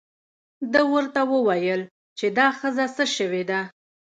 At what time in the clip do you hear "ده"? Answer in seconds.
0.73-0.81, 3.49-3.59